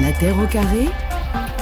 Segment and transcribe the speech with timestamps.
[0.00, 0.88] La Terre au carré,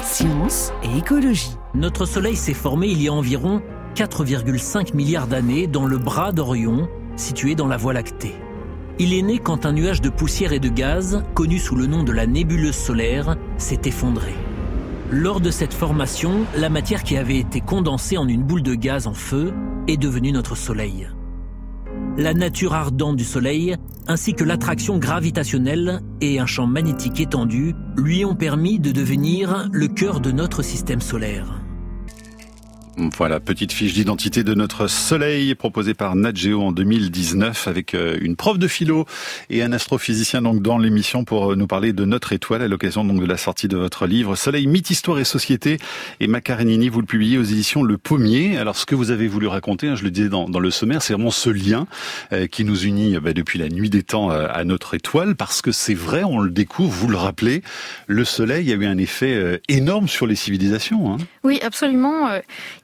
[0.01, 1.57] science et écologie.
[1.75, 3.63] Notre Soleil s'est formé il y a environ
[3.97, 8.37] 4,5 milliards d'années dans le bras d'Orion, situé dans la Voie lactée.
[9.01, 12.05] Il est né quand un nuage de poussière et de gaz, connu sous le nom
[12.05, 14.35] de la nébuleuse solaire, s'est effondré.
[15.11, 19.09] Lors de cette formation, la matière qui avait été condensée en une boule de gaz
[19.09, 19.53] en feu
[19.89, 21.09] est devenue notre Soleil.
[22.19, 23.77] La nature ardente du Soleil,
[24.09, 29.87] ainsi que l'attraction gravitationnelle et un champ magnétique étendu, lui ont permis de devenir le
[29.87, 31.68] cœur de notre système solaire.
[32.99, 38.19] Voilà, petite fiche d'identité de notre soleil proposée par Nat Geo en 2019 avec euh,
[38.21, 39.07] une prof de philo
[39.51, 43.05] et un astrophysicien donc dans l'émission pour euh, nous parler de notre étoile à l'occasion
[43.05, 45.79] donc de la sortie de votre livre Soleil, mythe, histoire et société.
[46.19, 48.59] Et Macarenini, vous le publiez aux éditions Le Pommier.
[48.59, 51.13] Alors ce que vous avez voulu raconter, hein, je le disais dans, le sommaire, c'est
[51.13, 51.87] vraiment ce lien
[52.33, 55.71] euh, qui nous unit bah, depuis la nuit des temps à notre étoile parce que
[55.71, 57.63] c'est vrai, on le découvre, vous le rappelez,
[58.09, 61.15] le soleil a eu un effet énorme sur les civilisations.
[61.15, 61.19] Hein.
[61.45, 62.29] Oui, absolument.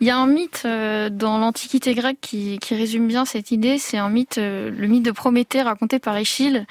[0.04, 3.78] Il y a un mythe euh, dans l'Antiquité grecque qui, résume bien cette idée.
[3.78, 6.66] C'est un mythe, euh, le mythe de Prométhée raconté par Échille,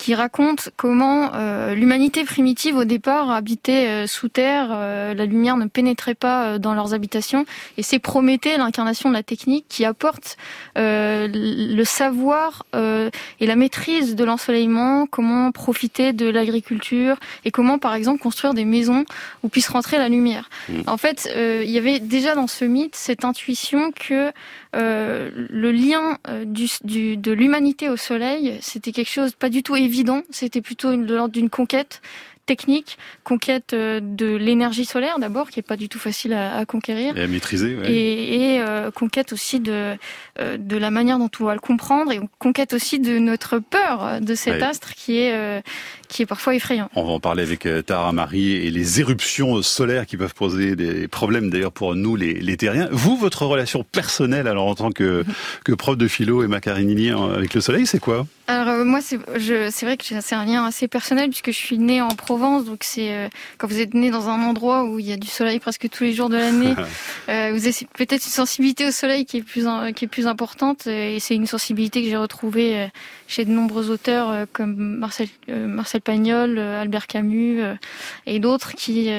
[0.00, 5.58] qui raconte comment euh, l'humanité primitive au départ habitait euh, sous terre, euh, la lumière
[5.58, 7.44] ne pénétrait pas dans leurs habitations,
[7.76, 10.38] et c'est Prométhée, l'incarnation de la technique, qui apporte
[10.74, 18.22] le savoir et la maîtrise de l'ensoleillement, comment profiter de l'agriculture et comment par exemple
[18.22, 19.04] construire des maisons
[19.42, 20.48] où puisse rentrer la lumière.
[20.68, 20.80] Mmh.
[20.86, 24.32] En fait, il y avait déjà dans ce mythe cette intuition que
[24.72, 30.22] le lien du, de l'humanité au soleil, c'était quelque chose pas du tout évident.
[30.30, 32.00] C'était plutôt de l'ordre d'une conquête
[32.50, 37.16] technique, conquête euh, de l'énergie solaire d'abord, qui est pas du tout facile à, conquérir.
[37.16, 37.78] Et à maîtriser.
[37.84, 39.96] Et, euh, conquête aussi de,
[40.40, 44.20] euh, de la manière dont on va le comprendre, et conquête aussi de notre peur
[44.20, 45.62] de cet astre qui est,
[46.10, 46.90] qui est parfois effrayant.
[46.94, 51.08] On va en parler avec Tara Marie et les éruptions solaires qui peuvent poser des
[51.08, 52.88] problèmes d'ailleurs pour nous les, les terriens.
[52.90, 55.24] Vous, votre relation personnelle alors en tant que,
[55.64, 58.26] que prof de philo et macarinini avec le soleil, c'est quoi?
[58.50, 59.16] Alors moi, c'est
[59.84, 63.14] vrai que c'est un lien assez personnel puisque je suis née en Provence, donc c'est
[63.14, 63.28] euh,
[63.58, 66.02] quand vous êtes né dans un endroit où il y a du soleil presque tous
[66.02, 66.74] les jours de l'année,
[67.28, 70.88] euh, vous avez peut-être une sensibilité au soleil qui est plus qui est plus importante
[70.88, 72.86] et c'est une sensibilité que j'ai retrouvée euh,
[73.28, 77.60] chez de nombreux auteurs comme Marcel Marcel Pagnol, Albert Camus
[78.26, 79.10] et d'autres qui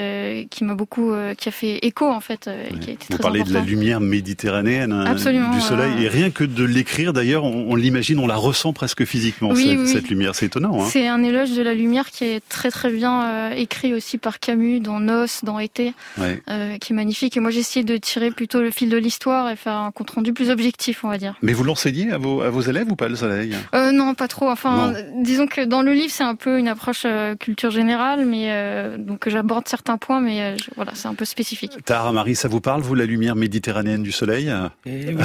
[0.50, 2.50] qui m'a beaucoup qui a fait écho en fait.
[2.80, 6.44] Qui a été vous parlez de la lumière méditerranéenne hein, du soleil et rien que
[6.44, 10.34] de l'écrire d'ailleurs, on, on l'imagine, on la ressent presque physiquement oui, cette, lumière.
[10.34, 10.82] C'est étonnant.
[10.82, 10.86] Hein.
[10.88, 14.40] c'est un éloge de la lumière qui est très très bien euh, écrit aussi par
[14.40, 17.36] Camus dans Nos, dans Été, euh, qui est magnifique.
[17.36, 20.10] Et moi j'ai essayé de tirer plutôt le fil de l'histoire et faire un compte
[20.10, 21.34] rendu plus objectif, on va dire.
[21.42, 23.54] Mais vous l'enseignez à vos, à vos élèves ou pas le soleil?
[23.74, 24.50] Euh, Non, pas trop.
[24.50, 27.06] Enfin, disons que dans le livre c'est un peu une approche
[27.38, 28.50] culture générale, mais
[28.98, 31.72] donc j'aborde certains points, mais voilà, c'est un peu spécifique.
[31.84, 34.52] Tara Marie, ça vous parle vous la lumière méditerranéenne du soleil?
[34.86, 35.16] Eh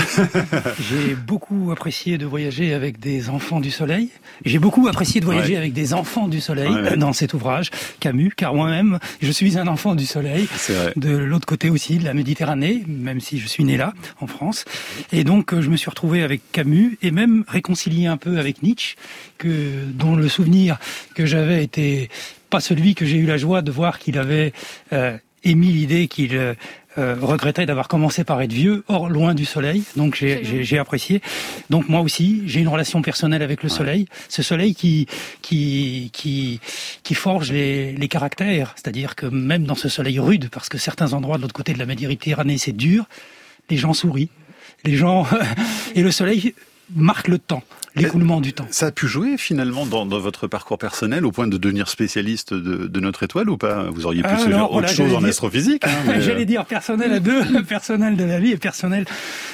[0.90, 4.10] J'ai beaucoup apprécié de voyager avec des enfants du soleil.
[4.46, 8.54] J'ai beaucoup apprécié de voyager avec des enfants du soleil dans cet ouvrage, Camus, car
[8.54, 10.48] moi-même, je suis un enfant du soleil,
[10.96, 14.66] de l'autre côté aussi, de la Méditerranée, même si je suis né là, en France.
[15.12, 18.64] Et donc, euh, je me suis retrouvé avec Camus et même réconcilié un peu avec
[18.64, 18.96] Nietzsche,
[19.38, 19.48] que,
[19.94, 20.78] dont le souvenir
[21.16, 22.10] que j'avais était
[22.50, 24.54] pas celui que j'ai eu la joie de voir qu'il avait
[24.94, 26.54] euh, émis l'idée qu'il euh,
[26.98, 29.84] euh, regrettait d'avoir commencé par être vieux, hors loin du soleil.
[29.96, 31.22] Donc j'ai apprécié.
[31.70, 34.08] Donc moi aussi, j'ai une relation personnelle avec le soleil.
[34.30, 35.08] Ce soleil qui
[35.42, 36.60] qui qui
[37.04, 38.74] qui forge les, les caractères.
[38.76, 41.80] C'est-à-dire que même dans ce soleil rude, parce que certains endroits de l'autre côté de
[41.80, 43.06] la Méditerranée c'est dur,
[43.70, 44.30] les gens sourient.
[44.84, 45.28] Les gens
[45.96, 46.56] et le soleil
[46.96, 47.64] marque le temps
[47.98, 48.68] l'écoulement du temps.
[48.72, 53.00] Ça a pu jouer finalement dans, votre parcours personnel au point de devenir spécialiste de,
[53.00, 53.90] notre étoile ou pas?
[53.92, 57.64] Vous auriez pu ah, faire autre chose en astrophysique hein, J'allais dire personnel à deux,
[57.68, 59.06] personnel de la vie et personnel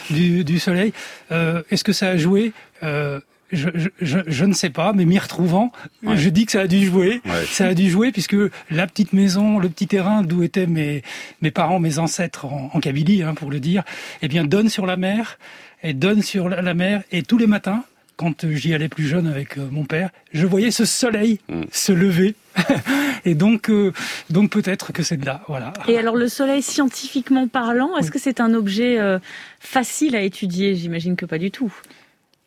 [0.10, 0.94] du, Soleil.
[1.32, 2.54] Euh, est-ce que ça a joué?
[2.84, 3.20] Euh,
[3.52, 3.70] je,
[4.02, 5.72] je, ne sais pas, mais m'y retrouvant,
[6.04, 7.22] je dis que ça a dû jouer.
[7.50, 8.36] Ça a dû jouer puisque
[8.72, 11.04] la petite maison, le petit terrain d'où étaient mes,
[11.42, 13.84] mes parents, mes ancêtres en, en Kabylie, hein, pour le dire,
[14.22, 15.38] eh bien donne sur la mer
[15.84, 17.84] et donne sur la mer et tous les matins,
[18.16, 21.64] quand j'y allais plus jeune avec euh, mon père, je voyais ce soleil mm.
[21.72, 22.36] se lever.
[23.26, 23.92] et donc, euh,
[24.30, 25.74] donc peut-être que c'est de là, voilà.
[25.88, 29.20] Et alors le soleil, scientifiquement parlant, est-ce que c'est un objet euh,
[29.60, 30.76] facile à étudier?
[30.76, 31.74] J'imagine que pas du tout.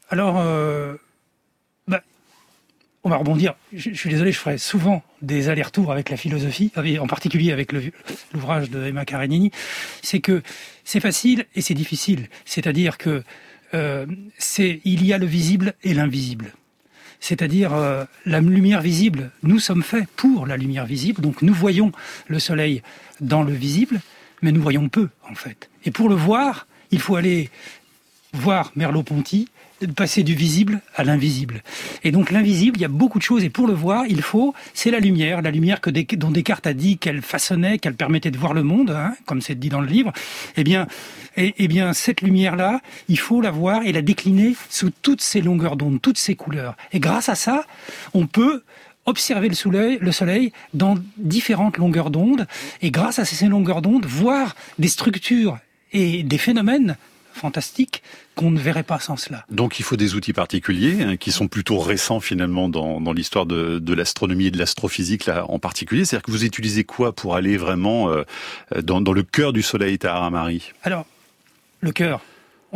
[0.08, 0.34] Alors,
[1.88, 2.00] bah,
[3.02, 3.54] on va rebondir.
[3.72, 6.70] Je, suis désolé, je ferai souvent des allers-retours avec la philosophie,
[7.00, 7.72] en particulier avec
[8.32, 9.50] l'ouvrage de Emma Karenini.
[10.02, 10.42] C'est que
[10.84, 12.28] c'est facile et c'est difficile.
[12.44, 13.24] C'est-à-dire que
[13.74, 14.06] euh,
[14.38, 16.52] c'est il y a le visible et l'invisible.
[17.20, 19.30] c'est-à-dire euh, la lumière visible.
[19.42, 21.90] Nous sommes faits pour la lumière visible, donc nous voyons
[22.28, 22.82] le soleil
[23.20, 24.00] dans le visible,
[24.42, 25.70] mais nous voyons peu en fait.
[25.84, 27.50] Et pour le voir, il faut aller
[28.32, 29.48] voir Merleau-Ponty,
[29.94, 31.62] passer du visible à l'invisible.
[32.02, 34.54] Et donc l'invisible, il y a beaucoup de choses, et pour le voir, il faut,
[34.74, 38.38] c'est la lumière, la lumière que dont Descartes a dit qu'elle façonnait, qu'elle permettait de
[38.38, 40.12] voir le monde, hein, comme c'est dit dans le livre.
[40.56, 40.86] Eh bien,
[41.36, 45.40] et, eh bien cette lumière-là, il faut la voir et la décliner sous toutes ses
[45.42, 46.76] longueurs d'onde, toutes ses couleurs.
[46.92, 47.64] Et grâce à ça,
[48.14, 48.62] on peut
[49.04, 52.46] observer le soleil, le soleil dans différentes longueurs d'onde,
[52.82, 55.58] et grâce à ces longueurs d'onde, voir des structures
[55.92, 56.96] et des phénomènes
[57.36, 58.02] fantastiques
[58.34, 59.44] qu'on ne verrait pas sans cela.
[59.50, 63.46] Donc il faut des outils particuliers hein, qui sont plutôt récents finalement dans, dans l'histoire
[63.46, 66.04] de, de l'astronomie et de l'astrophysique là en particulier.
[66.04, 68.24] C'est-à-dire que vous utilisez quoi pour aller vraiment euh,
[68.82, 71.06] dans, dans, le cœur du Soleil, Tahara Marie Alors
[71.80, 72.20] le cœur,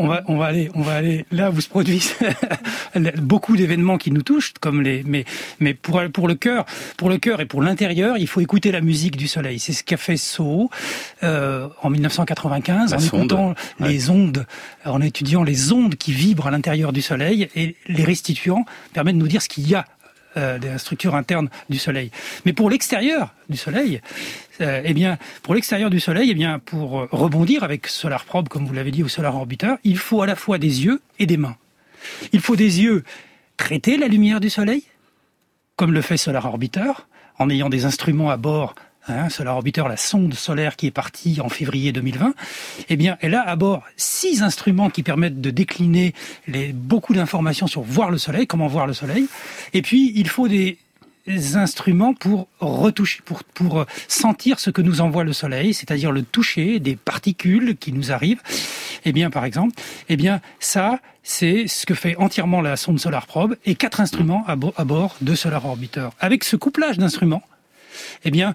[0.01, 2.15] on va, on va aller, on va aller là où se produisent
[3.19, 5.25] beaucoup d'événements qui nous touchent, comme les, mais,
[5.61, 6.65] mais pour pour le cœur,
[6.97, 9.59] pour le cœur et pour l'intérieur, il faut écouter la musique du soleil.
[9.59, 10.71] C'est ce qu'a fait So
[11.23, 14.47] euh, en 1995 en écoutant les ondes,
[14.85, 17.49] en étudiant les ondes qui vibrent à l'intérieur du soleil.
[17.55, 19.85] Et les restituant permet de nous dire ce qu'il y a
[20.37, 22.11] euh, des structures internes du Soleil.
[22.45, 24.01] Mais pour l'extérieur du Soleil,
[24.61, 28.67] euh, eh bien, pour l'extérieur du Soleil, eh bien, pour rebondir avec Solar Probe, comme
[28.67, 31.37] vous l'avez dit, ou Solar Orbiter, il faut à la fois des yeux et des
[31.37, 31.57] mains.
[32.33, 33.05] Il faut des yeux
[33.57, 34.85] traiter la lumière du Soleil,
[35.77, 36.93] comme le fait Solar Orbiter,
[37.39, 38.75] en ayant des instruments à bord
[39.11, 42.35] hein, Solar Orbiter, la sonde solaire qui est partie en février 2020,
[42.89, 46.15] eh bien, elle a à bord six instruments qui permettent de décliner
[46.75, 49.27] beaucoup d'informations sur voir le Soleil, comment voir le Soleil.
[49.75, 50.79] Et puis, il faut des
[51.55, 56.81] instruments pour retoucher, pour, pour sentir ce que nous envoie le Soleil, c'est-à-dire le toucher
[56.81, 58.41] des particules qui nous arrivent.
[59.05, 59.75] Eh bien, par exemple,
[60.09, 64.45] eh bien, ça, c'est ce que fait entièrement la sonde Solar Probe et quatre instruments
[64.47, 66.09] à, à bord de Solar Orbiter.
[66.19, 67.43] Avec ce couplage d'instruments,
[68.25, 68.53] eh bien, euh,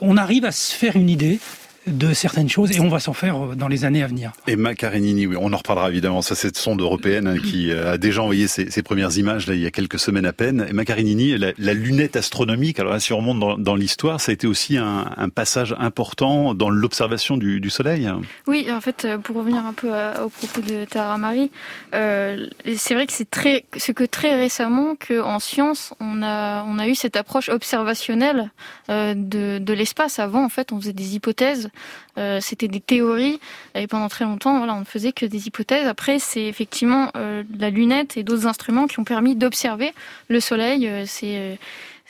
[0.00, 1.38] on arrive à se faire une idée
[1.86, 4.32] de certaines choses et on va s'en faire euh, dans les années à venir.
[4.46, 6.22] Et Macarenini, oui, on en reparlera évidemment.
[6.22, 9.60] Ça, cette sonde européenne hein, qui euh, a déjà envoyé ses, premières images là, il
[9.60, 10.66] y a quelques semaines à peine.
[10.68, 14.30] Et Macarenini, la, la lunette astronomique, alors là, si on remonte dans, dans l'histoire, ça
[14.30, 18.08] a été aussi un, un passage important dans l'observation du, du, Soleil.
[18.46, 19.90] Oui, en fait, euh, pour revenir un peu
[20.22, 21.50] au propos de Tara Marie,
[21.94, 22.46] euh,
[22.76, 26.88] c'est vrai que c'est très, c'est que très récemment qu'en science, on a, on a
[26.88, 28.50] eu cette approche observationnelle
[28.90, 30.18] euh, de, de l'espace.
[30.18, 31.70] Avant, en fait, on faisait des hypothèses
[32.18, 33.40] euh, c'était des théories
[33.74, 35.86] et pendant très longtemps, on ne faisait que des hypothèses.
[35.86, 39.92] Après, c'est effectivement euh, la lunette et d'autres instruments qui ont permis d'observer
[40.28, 40.86] le Soleil.
[40.86, 41.58] Euh, c'est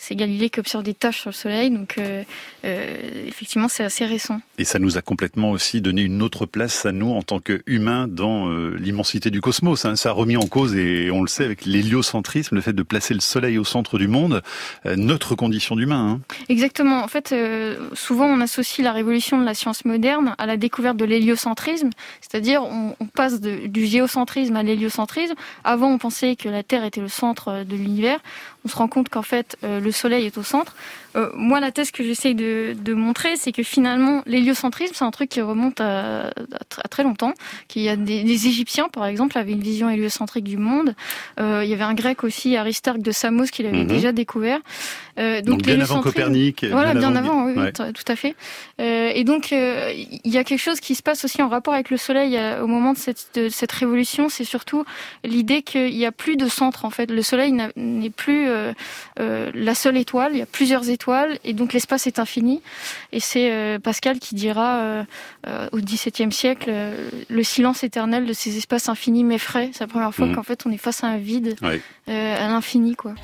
[0.02, 2.24] c'est Galilée qui observe des taches sur le Soleil, donc euh,
[2.64, 4.40] euh, effectivement c'est assez récent.
[4.58, 8.08] Et ça nous a complètement aussi donné une autre place à nous en tant qu'humains
[8.08, 9.84] dans euh, l'immensité du cosmos.
[9.84, 9.94] Hein.
[9.94, 13.14] Ça a remis en cause, et on le sait avec l'héliocentrisme, le fait de placer
[13.14, 14.42] le Soleil au centre du monde,
[14.84, 16.18] notre condition d'humain.
[16.18, 16.20] Hein.
[16.48, 17.04] Exactement.
[17.04, 17.32] En fait,
[17.92, 21.90] souvent on associe la révolution de la science moderne à la découverte de l'héliocentrisme,
[22.20, 25.34] c'est-à-dire on, on, passe de, du géocentrisme à l'héliocentrisme.
[25.62, 28.18] Avant on pensait que la Terre était le centre de l'univers
[28.64, 30.74] on se rend compte qu'en fait euh, le Soleil est au centre.
[31.16, 35.10] Euh, moi, la thèse que j'essaye de, de, montrer, c'est que finalement l'héliocentrisme, c'est un
[35.10, 37.34] truc qui remonte à, à, très longtemps.
[37.68, 40.94] Qu'il y a des, Égyptiens, par exemple, avaient une vision héliocentrique du monde.
[41.40, 43.86] Euh, il y avait un Grec aussi, Aristarque de Samos, qui l'avait mhm.
[43.86, 44.60] déjà découvert.
[45.16, 46.64] donc, donc bien avant Copernic.
[46.64, 48.34] Voilà, bien, avant, oui, tout à fait.
[48.78, 51.96] et donc il y a quelque chose qui se passe aussi en rapport avec le
[51.96, 54.28] Soleil au moment de cette, de cette révolution.
[54.28, 54.84] C'est surtout
[55.24, 57.10] l'idée qu'il n'y a plus de centre en fait.
[57.10, 58.72] Le Soleil n'est plus euh,
[59.20, 61.01] euh, la seule étoile, il y a plusieurs étoiles,
[61.44, 62.62] et donc l'espace est infini.
[63.12, 65.04] Et c'est euh, Pascal qui dira
[65.72, 66.72] au XVIIe siècle,
[67.28, 69.70] le silence éternel de ces espaces infinis m'effraie.
[69.72, 70.34] C'est la première fois mmh.
[70.34, 71.56] qu'en fait on est face à un vide,
[72.06, 73.14] à l'infini, quoi.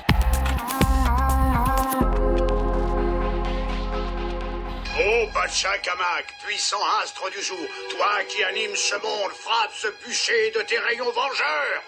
[5.01, 7.57] Oh, Pachacamac, puissant astre du jour,
[7.91, 11.83] toi qui animes ce monde, frappe ce bûcher de tes rayons vengeurs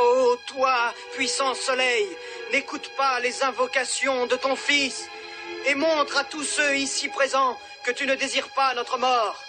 [0.00, 2.06] Oh, toi, puissant soleil,
[2.52, 5.08] n'écoute pas les invocations de ton fils
[5.66, 9.40] et montre à tous ceux ici présents que tu ne désires pas notre mort.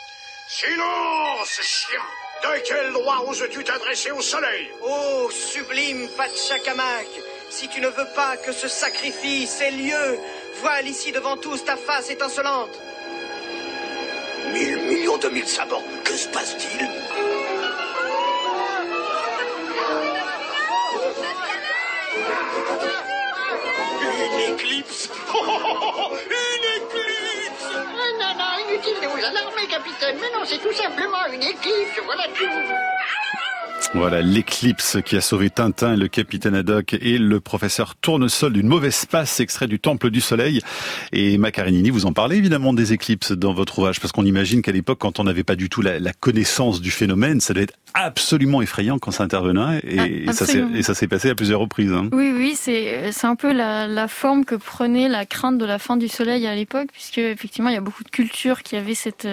[0.47, 2.01] Silence, chien
[2.43, 4.69] De quel droit oses-tu t'adresser au soleil?
[4.83, 7.07] Oh, sublime Pachacamac,
[7.49, 10.19] si tu ne veux pas que ce sacrifice ait lieu,
[10.61, 12.79] voile ici devant tous ta face étincelante.
[14.53, 17.34] Mille millions de mille sabords, que se passe-t-il?
[25.45, 27.71] Une éclipse
[28.19, 30.17] Non, non, inutile de vous alarmer, capitaine.
[30.19, 32.45] Mais non, c'est tout simplement une éclipse, voilà tout.
[33.97, 39.05] Voilà, l'éclipse qui a sauvé Tintin, le capitaine Haddock et le professeur Tournesol d'une mauvaise
[39.05, 40.59] passe, extrait du Temple du Soleil.
[41.13, 44.73] Et Macarinini, vous en parlez évidemment des éclipses dans votre ouvrage, parce qu'on imagine qu'à
[44.73, 48.61] l'époque, quand on n'avait pas du tout la, connaissance du phénomène, ça devait être absolument
[48.61, 51.93] effrayant quand ça intervenait, et, ah, ça s'est passé à plusieurs reprises.
[51.93, 52.09] Hein.
[52.11, 55.95] Oui, oui, c'est un peu la, la, forme que prenait la crainte de la fin
[55.95, 59.27] du Soleil à l'époque, puisque effectivement, il y a beaucoup de cultures qui avaient cette,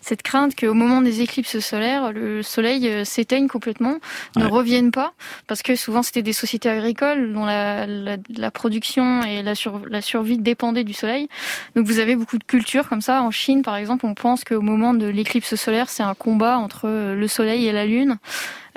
[0.00, 3.97] cette crainte qu'au moment des éclipses solaires, le Soleil euh, s'éteigne complètement
[4.36, 5.12] ne reviennent pas
[5.46, 9.54] parce que souvent c'était des sociétés agricoles dont la, la, production et la,
[9.88, 11.28] la survie dépendaient du soleil.
[11.76, 13.22] Donc vous avez beaucoup de cultures comme ça.
[13.22, 16.88] En Chine, par exemple, on pense qu'au moment de l'éclipse solaire, c'est un combat entre
[16.88, 18.18] le soleil et la lune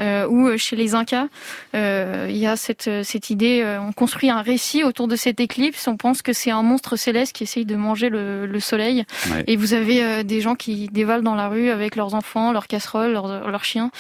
[0.02, 1.28] ou chez les Incas,
[1.76, 5.40] euh, il y a cette, cette idée, euh, on construit un récit autour de cette
[5.40, 9.06] éclipse, on pense que c'est un monstre céleste qui essaye de manger le, le soleil,
[9.48, 12.68] et vous avez euh, des gens qui dévalent dans la rue avec leurs enfants, leurs
[12.68, 13.92] casseroles, leurs, leurs chiens,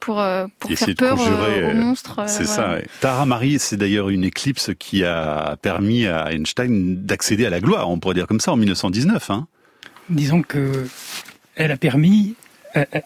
[0.00, 2.20] pour, euh, pour faire peur aux monstres.
[2.26, 2.76] c'est ça.
[3.00, 7.90] Tara Marie, c'est d'ailleurs une éclipse qui a permis à Einstein d'accéder à la gloire,
[7.90, 9.30] on pourrait dire comme ça, en 1919.
[9.30, 9.46] Hein.
[10.08, 10.86] Disons que
[11.56, 12.36] elle a permis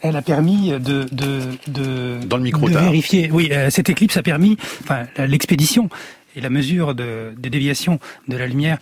[0.03, 3.31] elle a permis de, de, de, Dans le micro de vérifier.
[3.33, 5.89] Oui, euh, cette éclipse a permis, enfin, l'expédition
[6.37, 7.99] et la mesure de, de déviation
[8.29, 8.79] de la lumière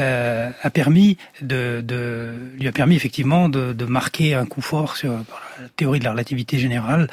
[0.00, 4.96] euh, a permis de, de, lui a permis effectivement de, de marquer un coup fort
[4.96, 7.08] sur la théorie de la relativité générale,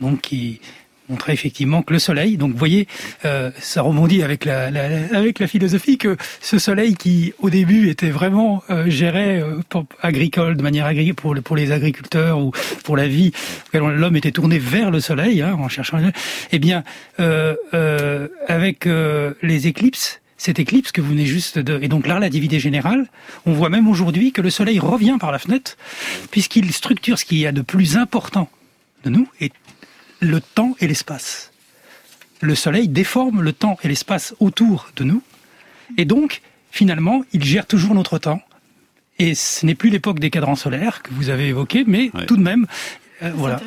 [0.00, 0.60] donc qui
[1.08, 2.86] montrait effectivement que le soleil, donc vous voyez,
[3.24, 4.66] euh, ça rebondit avec la,
[5.12, 9.60] avec la philosophie que ce soleil qui au début était vraiment euh, géré euh,
[10.02, 12.52] agricole de manière agricole pour, pour les agriculteurs ou
[12.84, 13.32] pour la vie,
[13.72, 15.98] l'homme était tourné vers le soleil hein, en cherchant,
[16.52, 16.84] eh bien
[17.20, 18.88] euh, euh, avec
[19.42, 21.78] les éclipses, cette éclipse que vous venez juste de...
[21.82, 23.06] Et donc la relativité générale,
[23.46, 25.76] on voit même aujourd'hui que le Soleil revient par la fenêtre,
[26.30, 28.48] puisqu'il structure ce qu'il y a de plus important
[29.04, 29.50] de nous, et
[30.20, 31.52] le temps et l'espace.
[32.40, 35.22] Le Soleil déforme le temps et l'espace autour de nous,
[35.96, 38.42] et donc, finalement, il gère toujours notre temps.
[39.18, 42.42] Et ce n'est plus l'époque des cadrans solaires que vous avez évoqué, mais tout de
[42.42, 42.66] même,
[43.22, 43.60] euh, voilà.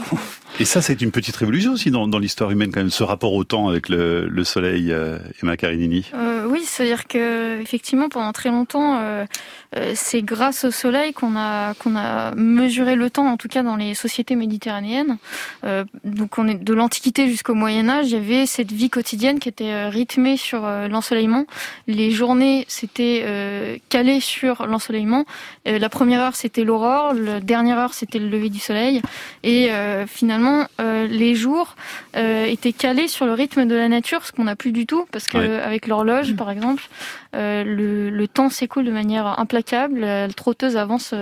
[0.59, 3.43] Et ça, c'est une petite révolution aussi dans, l'histoire humaine, quand même, ce rapport au
[3.43, 6.05] temps avec le, le soleil, euh, Emma Carinini.
[6.13, 9.25] Euh, oui, c'est-à-dire que effectivement, pendant très longtemps, euh,
[9.75, 13.63] euh, c'est grâce au soleil qu'on a qu'on a mesuré le temps, en tout cas
[13.63, 15.17] dans les sociétés méditerranéennes.
[16.03, 20.37] Donc, de l'Antiquité jusqu'au Moyen Âge, il y avait cette vie quotidienne qui était rythmée
[20.37, 21.45] sur l'ensoleillement.
[21.87, 25.25] Les journées s'étaient calées sur l'ensoleillement.
[25.65, 27.13] la première heure, c'était l'aurore.
[27.13, 29.01] La dernière heure, c'était le lever du soleil.
[29.43, 29.69] Et
[30.07, 30.40] finalement
[30.79, 31.75] euh, les jours
[32.15, 35.05] euh, étaient calés sur le rythme de la nature, ce qu'on n'a plus du tout,
[35.11, 36.83] parce qu'avec avec l'horloge, par exemple,
[37.35, 41.13] euh, le, temps s'écoule de manière implacable, la trotteuse avance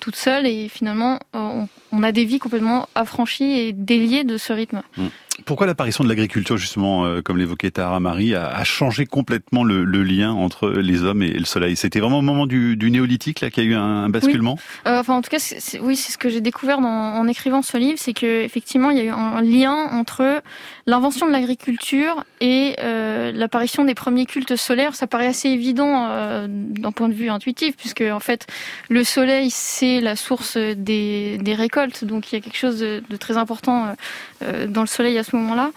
[0.00, 4.82] toute seule, et finalement, on, a des vies complètement affranchies et déliées de ce rythme.
[4.96, 5.06] Mm.
[5.44, 10.32] Pourquoi l'apparition de l'agriculture, justement, euh, comme l'évoquait Tara Marie, a, changé complètement le, lien
[10.32, 11.76] entre les hommes et, le soleil?
[11.76, 14.58] C'était vraiment au moment du, néolithique là qu'il y a eu un, basculement?
[14.86, 15.38] Euh, Enfin, en tout cas,
[15.80, 19.00] oui, c'est ce que j'ai découvert en écrivant ce livre, c'est que effectivement, il y
[19.00, 20.42] a eu un lien entre
[20.86, 24.94] l'invention de l'agriculture et euh, l'apparition des premiers cultes solaires.
[24.96, 26.08] Ça paraît assez évident
[26.48, 28.46] d'un point de vue intuitif, puisque en fait,
[28.88, 33.16] le soleil c'est la source des, récoltes, donc il y a quelque chose de, de
[33.16, 33.94] très important
[34.68, 35.72] dans le soleil à ce moment-là.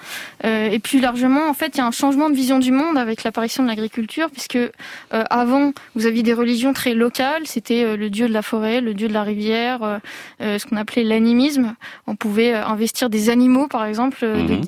[0.46, 2.98] Euh, et puis largement, en fait, il y a un changement de vision du monde
[2.98, 4.70] avec l'apparition de l'agriculture, puisque euh,
[5.12, 7.44] avant, vous aviez des religions très locales.
[7.46, 10.00] C'était euh, le dieu de la forêt, le dieu de la rivière,
[10.40, 11.76] ce qu'on appelait l'animisme.
[12.08, 14.62] On pouvait investir des animaux, par exemple, mhm.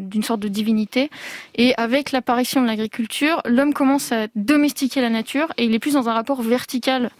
[0.00, 1.10] d'une sorte de divinité.
[1.56, 5.94] Et avec l'apparition de l'agriculture, l'homme commence à domestiquer la nature et il est plus
[5.94, 7.10] dans un rapport vertical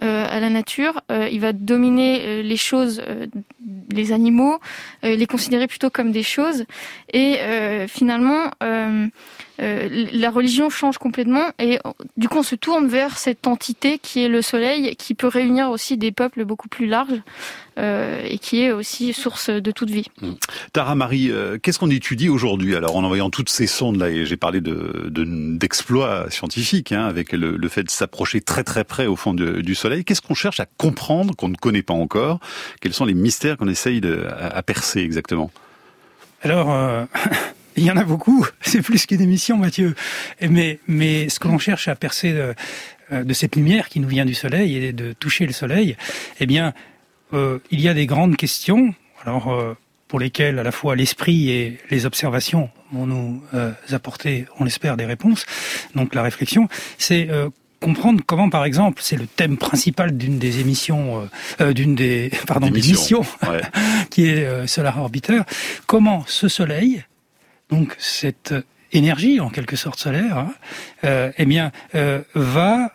[0.00, 1.00] à la nature.
[1.10, 3.02] il va dominer les choses,
[3.90, 4.58] les animaux,
[5.02, 6.64] les considérer plutôt comme des choses
[7.12, 9.06] et euh, finalement, euh,
[9.60, 11.78] euh, la religion change complètement et
[12.16, 15.70] du coup on se tourne vers cette entité qui est le soleil, qui peut réunir
[15.70, 17.22] aussi des peuples beaucoup plus larges
[17.76, 20.06] et qui est aussi source de toute vie.
[20.20, 20.32] Mmh.
[20.72, 21.30] Tara Marie,
[21.62, 25.10] qu'est-ce qu'on étudie aujourd'hui Alors en envoyant toutes ces sondes là, et j'ai parlé de
[25.10, 30.04] d'exploits scientifiques hein, avec le, fait de s'approcher très très près au fond du soleil.
[30.04, 32.40] Qu'est-ce qu'on cherche à comprendre qu'on ne connaît pas encore?
[32.80, 35.50] Quels sont les mystères qu'on essaye de, à percer exactement?
[36.44, 37.04] Alors, euh,
[37.76, 38.46] il y en a beaucoup.
[38.60, 39.94] C'est plus qu'une émission, Mathieu.
[40.40, 42.54] Mais, mais ce que l'on cherche à percer de,
[43.12, 45.96] euh, de, cette lumière qui nous vient du soleil et de toucher le soleil,
[46.40, 46.74] eh bien,
[47.32, 48.94] euh, il y a des grandes questions.
[49.24, 49.76] Alors, euh,
[50.08, 53.42] pour lesquelles à la fois l'esprit et les observations vont nous
[53.90, 55.44] apporter, on l'espère, des réponses.
[55.96, 57.28] Donc, la réflexion, c'est
[57.80, 61.28] comprendre comment, par exemple, c'est le thème principal d'une des émissions,
[61.60, 63.24] euh, d'une des, pardon, des missions,
[64.10, 65.40] qui est Solar Orbiter,
[65.86, 67.02] comment ce Soleil,
[67.70, 68.54] donc cette
[68.92, 70.38] énergie en quelque sorte solaire,
[71.02, 71.72] hein, eh bien,
[72.34, 72.92] va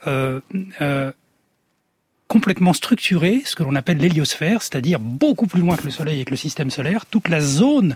[2.29, 6.25] complètement structuré, ce que l'on appelle l'héliosphère, c'est-à-dire beaucoup plus loin que le Soleil et
[6.25, 7.95] que le système solaire, toute la zone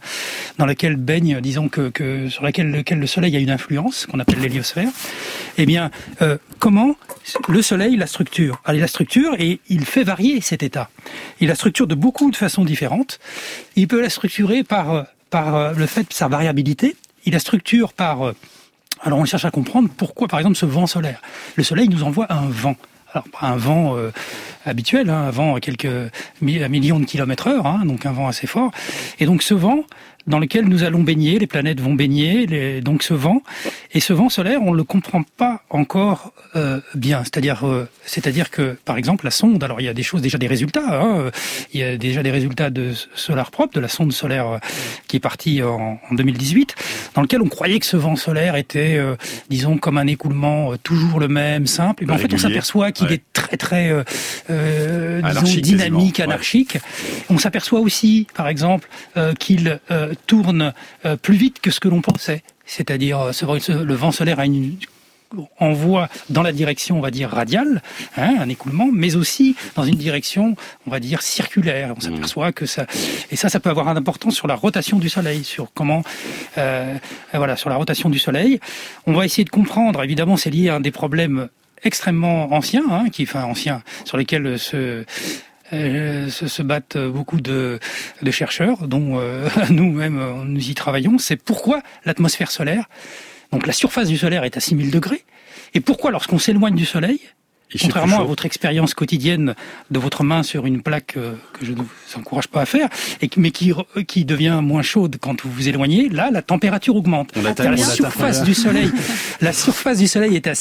[0.57, 4.39] dans laquelle baigne, disons que, que sur laquelle, le Soleil a une influence, qu'on appelle
[4.39, 4.89] l'héliosphère.
[5.59, 5.91] Eh bien,
[6.23, 6.95] euh, comment
[7.47, 8.59] le Soleil la structure?
[8.65, 10.89] Allez, la structure et il fait varier cet état.
[11.39, 13.19] Il la structure de beaucoup de façons différentes.
[13.75, 16.95] Il peut la structurer par par euh, le fait de sa variabilité.
[17.25, 18.35] Il la structure par euh,
[19.03, 21.21] alors on cherche à comprendre pourquoi, par exemple, ce vent solaire.
[21.55, 22.77] Le Soleil nous envoie un vent
[23.13, 24.11] alors un vent euh,
[24.65, 25.87] habituel, hein, un vent à quelques
[26.41, 28.71] millions de kilomètres heure, hein, donc un vent assez fort.
[29.19, 29.83] Et donc ce vent,
[30.27, 33.41] dans lequel nous allons baigner, les planètes vont baigner, les, donc ce vent.
[33.93, 37.23] Et ce vent solaire, on ne le comprend pas encore euh, bien.
[37.23, 39.63] C'est-à-dire, euh, c'est-à-dire que, par exemple, la sonde.
[39.63, 41.01] Alors, il y a des choses, déjà des résultats.
[41.01, 41.31] Hein,
[41.73, 44.57] il y a déjà des résultats de Solar Prop, de la sonde solaire euh,
[45.07, 46.75] qui est partie en, en, 2018,
[47.15, 49.15] dans lequel on croyait que ce vent solaire était, euh,
[49.49, 52.03] disons, comme un écoulement toujours le même, simple.
[52.03, 54.03] Et bien, en fait, on s'aperçoit qu'il est très, très,
[54.49, 56.77] disons, dynamique, anarchique.
[57.29, 58.87] On s'aperçoit aussi, par exemple,
[59.39, 59.79] qu'il
[60.15, 60.73] tourne
[61.05, 62.43] euh, plus vite que ce que l'on pensait.
[62.65, 64.77] C'est-à-dire, euh, le vent solaire a une
[65.59, 67.81] envoie dans la direction, on va dire, radiale,
[68.17, 70.55] hein, un écoulement, mais aussi dans une direction,
[70.87, 71.93] on va dire, circulaire.
[71.97, 72.85] On s'aperçoit que ça,
[73.31, 76.03] et ça, ça peut avoir un importance sur la rotation du Soleil, sur comment,
[76.57, 76.95] euh,
[77.33, 78.59] voilà, sur la rotation du Soleil.
[79.07, 80.03] On va essayer de comprendre.
[80.03, 81.49] Évidemment, c'est lié à un des problèmes
[81.83, 85.05] extrêmement anciens, hein, qui, enfin, anciens, sur lesquels se
[85.71, 87.79] euh, se, battent beaucoup de,
[88.31, 91.17] chercheurs, dont euh, nous-mêmes nous y travaillons.
[91.17, 92.89] C'est pourquoi l'atmosphère solaire,
[93.51, 95.23] donc la surface du solaire est à 6000 degrés,
[95.73, 97.19] et pourquoi lorsqu'on s'éloigne du Soleil,
[97.81, 99.55] Contrairement à votre expérience quotidienne
[99.91, 102.89] de votre main sur une plaque euh, que je ne vous encourage pas à faire,
[103.21, 103.73] et, mais qui,
[104.07, 107.31] qui devient moins chaude quand vous vous éloignez, là, la température augmente.
[107.35, 108.91] la surface du Soleil,
[109.41, 110.53] la surface du Soleil est à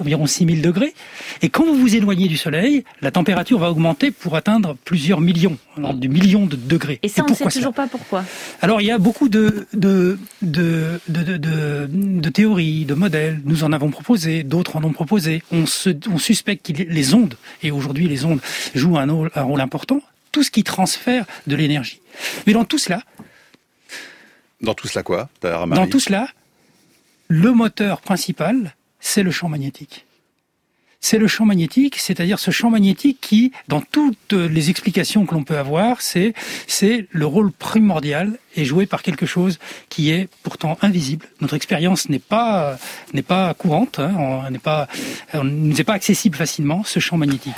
[0.00, 0.94] environ 6000 degrés,
[1.42, 5.56] et quand vous vous éloignez du Soleil, la température va augmenter pour atteindre plusieurs millions,
[5.94, 6.98] du million de degrés.
[7.02, 8.24] Et ça, on ne sait toujours pas pourquoi.
[8.60, 13.40] Alors, il y a beaucoup de, de, de, de, de, de théories, de modèles.
[13.44, 15.42] Nous en avons proposé, d'autres en ont proposé.
[15.52, 18.40] On, se, on suspecte les ondes, et aujourd'hui les ondes
[18.74, 20.00] jouent un, rôle important,
[20.32, 22.00] tout ce qui transfère de l'énergie.
[22.46, 23.02] Mais dans tout cela...
[24.60, 26.28] Dans tout cela quoi Dans tout cela,
[27.28, 30.04] le moteur principal, c'est le champ magnétique
[31.00, 35.44] c'est le champ magnétique, c'est-à-dire ce champ magnétique qui, dans toutes les explications que l'on
[35.44, 36.34] peut avoir, c'est
[36.66, 39.58] c'est le rôle primordial et joué par quelque chose
[39.88, 41.26] qui est pourtant invisible.
[41.40, 42.78] Notre expérience n'est pas
[43.14, 44.88] n'est pas courante, hein, on n'est pas
[45.34, 47.54] on nous est pas accessible facilement ce champ magnétique.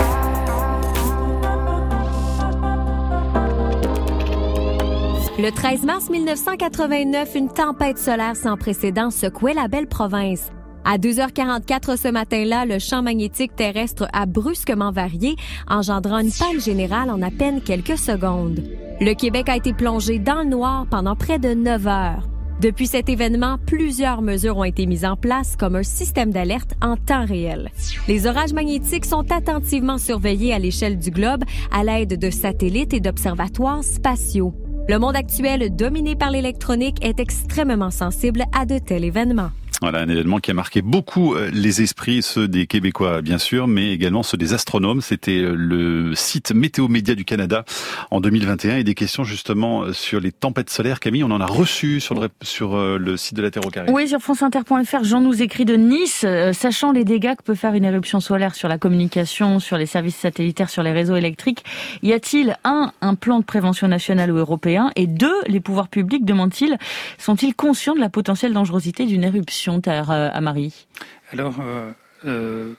[5.39, 10.51] Le 13 mars 1989, une tempête solaire sans précédent secouait la belle province.
[10.93, 15.37] À 2h44 ce matin-là, le champ magnétique terrestre a brusquement varié,
[15.69, 18.61] engendrant une panne générale en à peine quelques secondes.
[19.01, 22.29] Le Québec a été plongé dans le noir pendant près de 9 heures.
[22.61, 26.97] Depuis cet événement, plusieurs mesures ont été mises en place comme un système d'alerte en
[26.97, 27.71] temps réel.
[28.09, 33.01] Les orages magnétiques sont attentivement surveillés à l'échelle du globe à l'aide de satellites et
[33.01, 34.55] d'observatoires spatiaux.
[34.89, 39.51] Le monde actuel, dominé par l'électronique, est extrêmement sensible à de tels événements.
[39.81, 43.67] Voilà, un événement qui a marqué beaucoup euh, les esprits, ceux des Québécois bien sûr,
[43.67, 45.01] mais également ceux des astronomes.
[45.01, 47.65] C'était euh, le site Météo Média du Canada
[48.11, 51.01] en 2021 et des questions justement euh, sur les tempêtes solaires.
[51.01, 53.91] Camille, on en a reçu sur le, sur le site de la Terre au carré.
[53.91, 57.87] Oui, sur franceinter.fr, Jean nous écrit de Nice, sachant les dégâts que peut faire une
[57.87, 61.65] éruption solaire sur la communication, sur les services satellitaires, sur les réseaux électriques,
[62.03, 64.91] y a-t-il un, un plan de prévention national ou européen?
[64.97, 66.77] Et deux, les pouvoirs publics, demandent-ils,
[67.17, 69.70] sont-ils conscients de la potentielle dangerosité d'une éruption?
[69.71, 70.87] Euh, à Marie
[71.33, 71.93] Alors, euh,
[72.25, 72.75] euh,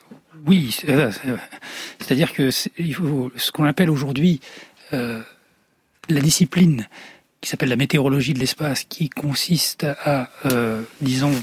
[0.45, 0.71] oui,
[1.99, 4.39] c'est-à-dire que ce qu'on appelle aujourd'hui
[4.91, 6.88] la discipline
[7.39, 10.30] qui s'appelle la météorologie de l'espace, qui consiste à,
[11.01, 11.34] disons,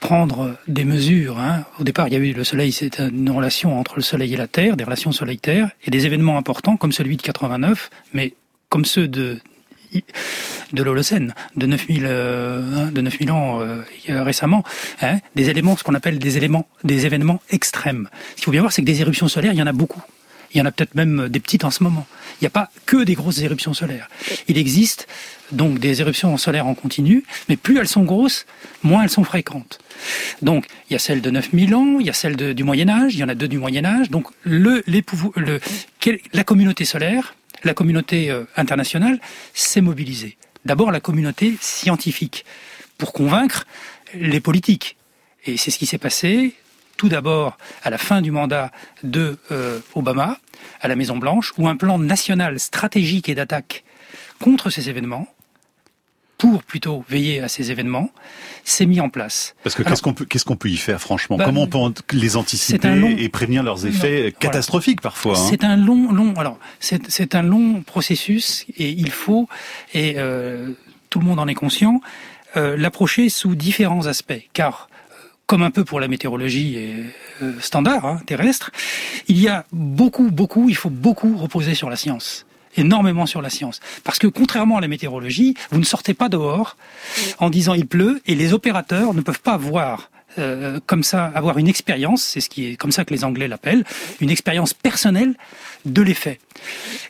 [0.00, 1.38] prendre des mesures.
[1.38, 1.64] Hein.
[1.80, 4.36] Au départ, il y a eu le Soleil, c'est une relation entre le Soleil et
[4.36, 8.34] la Terre, des relations Soleil-Terre, et des événements importants comme celui de 89, mais
[8.68, 9.38] comme ceux de
[10.72, 14.64] de l'Holocène, de 9000 euh, de 9000 ans euh, récemment,
[15.02, 18.08] hein, des éléments, ce qu'on appelle des éléments, des événements extrêmes.
[18.30, 20.02] Ce qu'il faut bien voir, c'est que des éruptions solaires, il y en a beaucoup.
[20.54, 22.06] Il y en a peut-être même des petites en ce moment.
[22.40, 24.08] Il n'y a pas que des grosses éruptions solaires.
[24.46, 25.06] Il existe
[25.52, 28.46] donc des éruptions solaires en continu, mais plus elles sont grosses,
[28.82, 29.78] moins elles sont fréquentes.
[30.40, 33.14] Donc il y a celle de 9000 ans, il y a celle du Moyen Âge,
[33.14, 34.10] il y en a deux du Moyen Âge.
[34.10, 35.04] Donc le, les,
[35.36, 35.60] le,
[36.32, 39.20] la communauté solaire, la communauté euh, internationale
[39.54, 40.36] s'est mobilisée.
[40.64, 42.44] D'abord la communauté scientifique
[42.98, 43.66] pour convaincre
[44.14, 44.96] les politiques.
[45.44, 46.54] Et c'est ce qui s'est passé
[46.96, 50.38] tout d'abord à la fin du mandat de euh, Obama
[50.80, 53.84] à la Maison Blanche, où un plan national stratégique et d'attaque
[54.40, 55.28] contre ces événements
[56.38, 58.10] pour plutôt veiller à ces événements,
[58.64, 59.56] s'est mis en place.
[59.64, 61.36] Parce que qu'est-ce qu'on peut, qu'est-ce qu'on peut y faire franchement?
[61.36, 65.46] Bah, Comment on peut les anticiper et prévenir leurs effets catastrophiques parfois hein?
[65.50, 66.34] C'est un long, long.
[66.34, 69.48] Alors c'est un long processus et il faut
[69.92, 70.70] et euh,
[71.10, 72.00] tout le monde en est conscient
[72.56, 74.88] euh, l'approcher sous différents aspects, car
[75.46, 76.76] comme un peu pour la météorologie
[77.42, 78.70] euh, standard hein, terrestre,
[79.28, 83.50] il y a beaucoup, beaucoup, il faut beaucoup reposer sur la science énormément sur la
[83.50, 83.80] science.
[84.04, 86.76] Parce que contrairement à la météorologie, vous ne sortez pas dehors
[87.38, 91.58] en disant il pleut et les opérateurs ne peuvent pas voir euh, comme ça avoir
[91.58, 93.84] une expérience, c'est ce qui est comme ça que les Anglais l'appellent,
[94.20, 95.34] une expérience personnelle
[95.84, 96.38] de l'effet.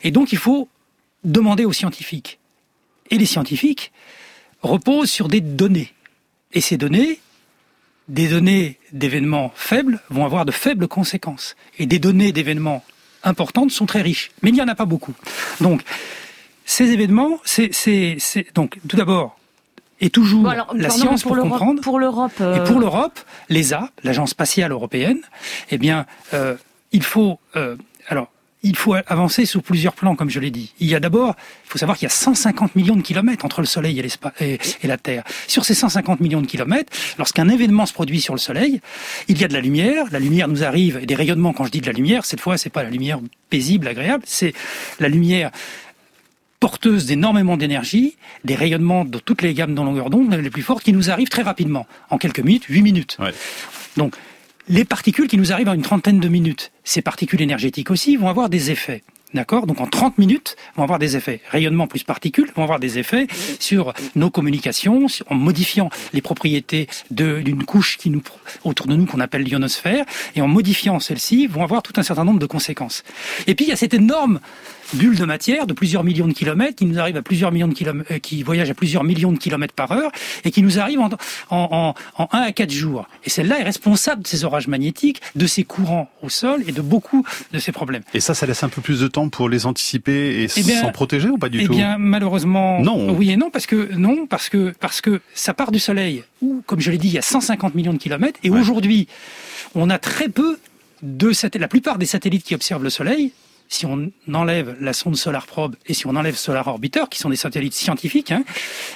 [0.03, 0.67] Et donc il faut
[1.23, 2.39] demander aux scientifiques.
[3.11, 3.91] Et les scientifiques
[4.61, 5.93] reposent sur des données.
[6.53, 7.19] Et ces données,
[8.07, 11.55] des données d'événements faibles vont avoir de faibles conséquences.
[11.77, 12.83] Et des données d'événements
[13.23, 14.31] importantes sont très riches.
[14.41, 15.13] Mais il n'y en a pas beaucoup.
[15.61, 15.83] Donc,
[16.65, 17.71] ces événements, c'est,
[18.53, 19.37] donc, tout d'abord,
[20.01, 21.81] et toujours la science pour, comprendre.
[21.81, 22.31] Pour l'Europe.
[22.39, 25.19] Et pour euh, l'Europe, l'ESA, l'Agence spatiale européenne,
[25.71, 26.55] eh bien, euh,
[26.91, 27.39] il faut.
[27.55, 27.75] Euh,
[28.07, 30.73] alors, il faut avancer sur plusieurs plans, comme je l'ai dit.
[30.79, 33.61] Il y a d'abord, il faut savoir qu'il y a 150 millions de kilomètres entre
[33.61, 35.23] le Soleil et, et, la Terre.
[35.47, 38.81] Sur ces 150 millions de kilomètres, lorsqu'un événement se produit sur le Soleil,
[39.29, 40.05] il y a de la lumière.
[40.11, 42.57] La lumière nous arrive, et des rayonnements, quand je dis de la lumière, cette fois,
[42.57, 43.19] c'est pas la lumière
[43.49, 44.53] paisible, agréable, c'est
[44.99, 45.51] la lumière
[46.59, 50.83] porteuse d'énormément d'énergie, des rayonnements de toutes les gammes de longueur d'onde, les plus fortes,
[50.83, 53.17] qui nous arrivent très rapidement, en quelques minutes, 8 minutes.
[53.19, 53.33] Ouais.
[53.95, 54.15] Donc,
[54.69, 58.29] les particules qui nous arrivent en une trentaine de minutes, ces particules énergétiques aussi, vont
[58.29, 59.03] avoir des effets.
[59.33, 59.67] D'accord?
[59.67, 61.41] Donc en 30 minutes, vont avoir des effets.
[61.51, 63.27] Rayonnement plus particules vont avoir des effets
[63.59, 68.23] sur nos communications, en modifiant les propriétés d'une couche qui nous,
[68.63, 70.05] autour de nous qu'on appelle l'ionosphère,
[70.35, 73.03] et en modifiant celle-ci, vont avoir tout un certain nombre de conséquences.
[73.45, 74.39] Et puis il y a cette énorme
[74.93, 77.73] bulle de matière de plusieurs millions de kilomètres qui nous arrive à plusieurs millions de
[77.73, 80.11] kilomètres, euh, qui voyage à plusieurs millions de kilomètres par heure
[80.43, 81.09] et qui nous arrive en,
[81.49, 83.07] en, en, 1 à 4 jours.
[83.25, 86.81] Et celle-là est responsable de ces orages magnétiques, de ces courants au sol et de
[86.81, 88.03] beaucoup de ces problèmes.
[88.13, 90.91] Et ça, ça laisse un peu plus de temps pour les anticiper et eh s'en
[90.91, 91.73] protéger ou pas du eh tout?
[91.73, 93.11] Eh bien, malheureusement, non.
[93.11, 96.61] Oui et non, parce que non, parce que parce que ça part du Soleil où,
[96.65, 99.07] comme je l'ai dit, il y a 150 millions de kilomètres et aujourd'hui,
[99.75, 100.57] on a très peu
[101.01, 101.61] de satellites.
[101.61, 103.31] La plupart des satellites qui observent le Soleil
[103.69, 107.29] si on enlève la sonde Solar Probe et si on enlève Solar Orbiter, qui sont
[107.29, 108.43] des satellites scientifiques, hein,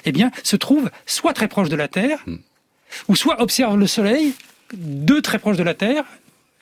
[0.04, 2.38] eh bien, se trouvent soit très proches de la Terre, hmm.
[3.08, 4.34] ou soit observent le Soleil
[4.74, 6.04] de très proches de la Terre,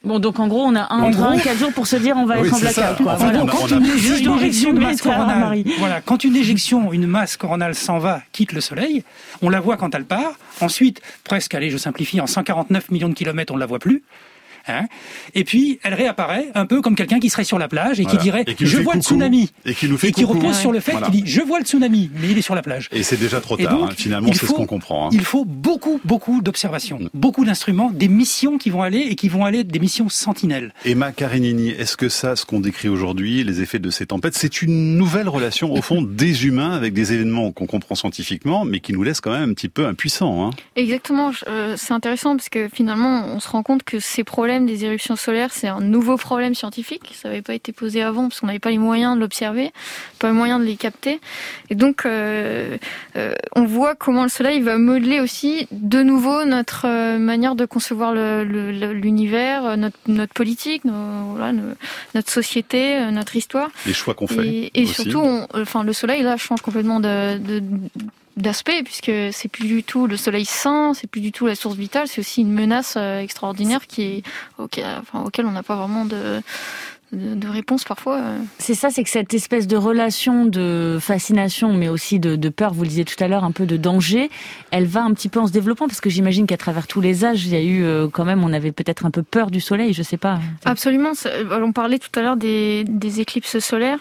[0.03, 2.39] Bon, donc en gros, on a un train, quatre jours pour se dire on va
[2.39, 3.05] être en blackout.
[3.51, 8.51] quand, une éjection, masse coronale, voilà, quand une éjection, une masse coronale s'en va, quitte
[8.51, 9.03] le Soleil,
[9.43, 10.33] on la voit quand elle part.
[10.59, 14.01] Ensuite, presque, allez, je simplifie, en 149 millions de kilomètres, on ne la voit plus.
[14.67, 14.85] Hein.
[15.33, 18.17] et puis elle réapparaît un peu comme quelqu'un qui serait sur la plage et qui
[18.17, 20.93] dirait je vois le tsunami et qui nous fait et qui repose sur le fait
[20.93, 22.89] qu'il dit je vois le tsunami mais il est sur la plage.
[22.91, 23.83] Et c'est déjà trop tard.
[23.83, 23.89] Hein.
[23.95, 25.07] finalement, c'est ce qu'on comprend.
[25.07, 25.09] Hein.
[25.13, 27.09] Il faut beaucoup beaucoup d'observations, mm.
[27.13, 30.73] beaucoup d'instruments, des missions qui vont aller et qui vont aller des missions sentinelles.
[30.85, 34.61] Emma Karenini, est-ce que ça, ce qu'on décrit aujourd'hui, les effets de ces tempêtes, c'est
[34.61, 38.93] une nouvelle relation au fond des humains avec des événements qu'on comprend scientifiquement, mais qui
[38.93, 40.51] nous laissent quand même un petit peu impuissants.
[40.75, 41.31] Exactement.
[41.47, 45.15] Euh, c'est intéressant parce que finalement, on se rend compte que ces problèmes des éruptions
[45.15, 47.11] solaires, c'est un nouveau problème scientifique.
[47.13, 49.71] Ça n'avait pas été posé avant parce qu'on n'avait pas les moyens de l'observer,
[50.19, 51.19] pas les moyens de les capter.
[51.69, 52.77] Et donc, euh,
[53.15, 57.65] euh, on voit comment le Soleil va modeler aussi de nouveau notre euh, manière de
[57.65, 63.69] concevoir l'univers, notre, notre, politique, notre société, notre histoire.
[63.85, 64.71] Les choix qu'on fait.
[64.73, 67.63] Et, surtout, enfin, le Soleil là change complètement de, de
[68.41, 71.75] d'aspect, puisque c'est plus du tout le soleil sain, c'est plus du tout la source
[71.75, 74.23] vitale, c'est aussi une menace euh, extraordinaire qui est,
[74.57, 76.41] auquel, enfin, auquel on n'a pas vraiment de,
[77.11, 78.17] de, réponse parfois.
[78.17, 78.37] Euh.
[78.57, 82.73] C'est ça, c'est que cette espèce de relation de fascination, mais aussi de, de, peur,
[82.73, 84.29] vous le disiez tout à l'heure, un peu de danger,
[84.71, 87.25] elle va un petit peu en se développant, parce que j'imagine qu'à travers tous les
[87.25, 89.59] âges, il y a eu euh, quand même, on avait peut-être un peu peur du
[89.59, 90.39] soleil, je sais pas.
[90.65, 91.11] Absolument,
[91.51, 93.99] on parlait tout à l'heure des, des éclipses solaires.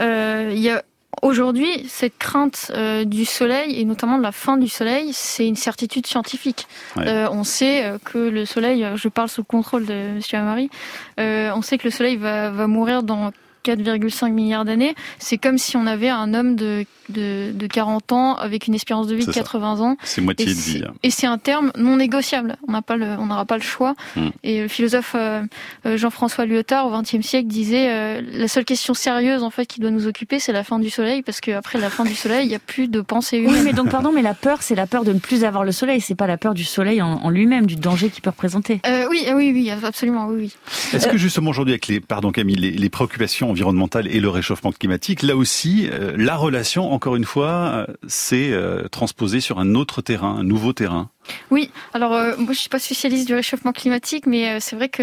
[0.00, 0.82] Euh, il y a
[1.22, 5.56] aujourd'hui, cette crainte euh, du soleil et notamment de la fin du soleil, c'est une
[5.56, 6.66] certitude scientifique.
[6.98, 10.70] Euh, on sait euh, que le soleil, je parle sous le contrôle de Monsieur Amari,
[11.18, 13.30] on sait que le soleil va, va mourir dans
[13.64, 14.94] 4,5 milliards d'années.
[15.18, 19.06] C'est comme si on avait un homme de de, de 40 ans avec une espérance
[19.06, 19.96] de vie de 80 ans.
[20.02, 20.82] C'est moitié de vie.
[20.86, 20.94] Hein.
[21.02, 22.56] Et c'est un terme non négociable.
[22.68, 23.94] On n'a pas le, on n'aura pas le choix.
[24.16, 24.28] Hmm.
[24.42, 25.42] Et le philosophe euh,
[25.86, 29.80] euh, Jean-François Lyotard au XXe siècle disait euh, la seule question sérieuse en fait qui
[29.80, 32.48] doit nous occuper, c'est la fin du soleil, parce qu'après la fin du soleil, il
[32.48, 33.54] n'y a plus de pensée humaine.
[33.54, 35.72] Oui, mais donc pardon, mais la peur, c'est la peur de ne plus avoir le
[35.72, 36.00] soleil.
[36.00, 38.80] C'est pas la peur du soleil en, lui-même, du danger qu'il peut représenter.
[39.10, 40.36] oui, oui, oui, absolument, oui.
[40.38, 40.54] oui.
[40.92, 44.72] Est-ce que justement aujourd'hui, avec les, pardon Camille, les, les, préoccupations environnementales et le réchauffement
[44.72, 50.00] climatique, là aussi, la relation encore une fois, euh, c'est euh, transposé sur un autre
[50.00, 51.10] terrain, un nouveau terrain.
[51.50, 55.02] Oui, alors euh, moi je suis pas spécialiste du réchauffement climatique, mais c'est vrai que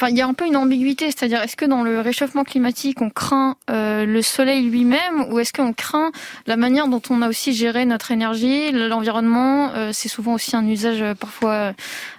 [0.00, 3.02] Enfin, il y a un peu une ambiguïté, c'est-à-dire est-ce que dans le réchauffement climatique,
[3.02, 6.10] on craint euh, le soleil lui-même ou est-ce qu'on craint
[6.46, 10.66] la manière dont on a aussi géré notre énergie, l'environnement euh, C'est souvent aussi un
[10.66, 11.74] usage euh, parfois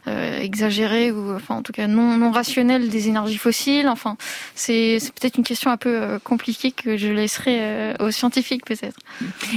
[0.06, 3.88] exagéré ou enfin en tout cas non, non rationnel des énergies fossiles.
[3.88, 4.16] Enfin,
[4.54, 8.98] c'est peut-être une question un peu compliquée que je laisserai aux scientifiques peut-être.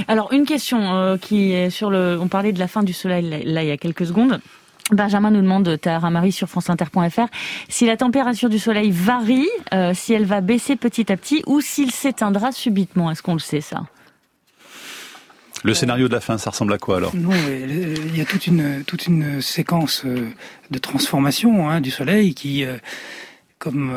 [0.07, 3.63] Alors une question qui est sur le, on parlait de la fin du soleil là
[3.63, 4.39] il y a quelques secondes.
[4.91, 7.27] Benjamin nous demande, Tahara Marie sur franceinter.fr,
[7.69, 11.59] si la température du soleil varie, euh, si elle va baisser petit à petit ou
[11.59, 13.09] s'il s'éteindra subitement.
[13.09, 13.85] Est-ce qu'on le sait ça?
[15.63, 17.15] Le scénario de la fin, ça ressemble à quoi alors?
[17.15, 20.29] Non, il y a toute une toute une séquence euh,
[20.69, 22.77] de transformation hein, du Soleil qui, euh,
[23.57, 23.91] comme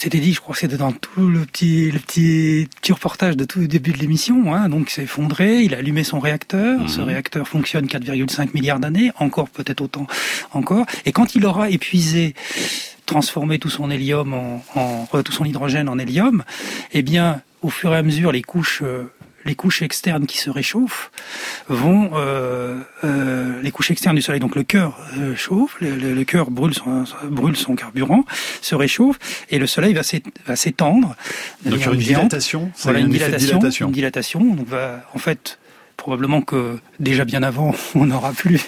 [0.00, 3.44] c'était dit, je crois que c'était dans tout le petit, le petit, petit reportage de
[3.44, 4.54] tout le début de l'émission.
[4.54, 6.88] Hein, donc, il s'est effondré, il a allumé son réacteur.
[6.88, 7.08] Ce mhm.
[7.08, 10.06] réacteur fonctionne 4,5 milliards d'années, encore peut-être autant,
[10.52, 10.86] encore.
[11.04, 12.34] Et quand il aura épuisé
[13.04, 16.44] transformé tout son hélium en, en euh, tout son hydrogène en hélium,
[16.92, 19.12] eh bien, au fur et à mesure, les couches euh,
[19.44, 21.10] les couches externes qui se réchauffent
[21.68, 26.24] vont euh, euh, les couches externes du Soleil, donc le cœur euh, chauffe, le, le,
[26.24, 28.24] cœur brûle son, brûle son carburant,
[28.60, 29.18] se réchauffe
[29.50, 31.16] et le Soleil va s'étendre.
[31.64, 34.40] Donc il y a une dilatation, voilà une dilatation, une dilatation.
[34.40, 35.58] Donc va en fait
[35.96, 38.60] probablement que déjà bien avant, on n'aura plus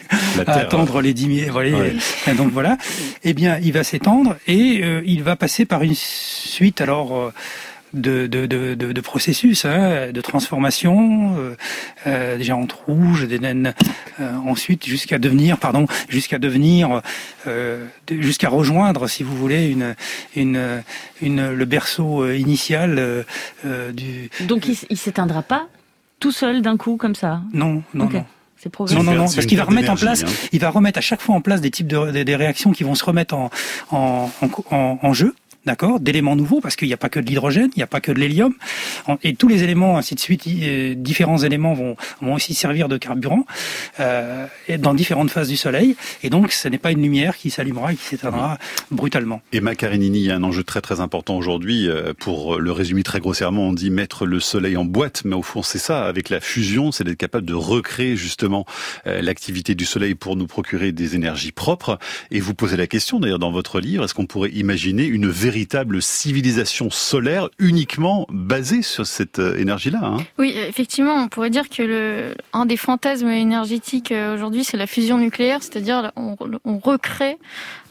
[0.46, 1.52] à attendre les 10 000.
[1.52, 1.90] Voilà,
[2.34, 2.78] Donc voilà.
[3.24, 7.32] Eh bien, il va s'étendre et il va passer par une suite alors
[7.94, 11.56] de, de, de, de, processus hein, de transformation, euh,
[12.06, 13.74] euh, déjà entre rouge, des naines,
[14.20, 17.02] euh, ensuite jusqu'à devenir, pardon, jusqu'à devenir,
[18.10, 19.94] jusqu'à rejoindre, si vous voulez, une,
[20.36, 20.82] une,
[21.20, 23.24] une le berceau initial
[23.64, 24.30] du.
[24.40, 25.68] Donc il, il s'éteindra pas
[26.20, 27.42] tout seul d'un coup comme ça?
[27.52, 28.24] Non, non, non.
[28.92, 30.48] Non, non, non, parce qu'il va remettre en place, hein.
[30.52, 32.94] il va remettre à chaque fois en place des types de des, réactions qui vont
[32.94, 33.50] se remettre en,
[33.90, 34.30] en,
[34.70, 35.34] en, en jeu
[35.66, 38.00] d'accord, d'éléments nouveaux, parce qu'il n'y a pas que de l'hydrogène, il n'y a pas
[38.00, 38.54] que de l'hélium,
[39.22, 42.96] et tous les éléments, ainsi de suite, euh, différents éléments vont, vont aussi servir de
[42.96, 43.46] carburant
[44.00, 44.46] euh,
[44.78, 47.96] dans différentes phases du Soleil, et donc ce n'est pas une lumière qui s'allumera et
[47.96, 48.58] qui s'éteindra
[48.90, 49.40] brutalement.
[49.52, 53.04] Et Macarinini, il y a un enjeu très très important aujourd'hui, euh, pour le résumer
[53.04, 56.28] très grossièrement, on dit mettre le Soleil en boîte, mais au fond c'est ça, avec
[56.28, 58.66] la fusion, c'est d'être capable de recréer justement
[59.06, 61.98] euh, l'activité du Soleil pour nous procurer des énergies propres,
[62.32, 65.51] et vous posez la question d'ailleurs dans votre livre, est-ce qu'on pourrait imaginer une véritable
[65.52, 70.00] véritable civilisation solaire uniquement basée sur cette euh, énergie-là.
[70.02, 70.16] Hein.
[70.38, 72.34] oui, effectivement, on pourrait dire que le,
[72.64, 77.36] des fantasmes énergétiques euh, aujourd'hui, c'est la fusion nucléaire, c'est-à-dire on, on recrée